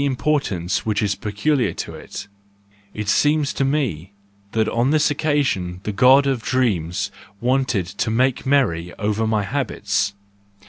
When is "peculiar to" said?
1.13-1.93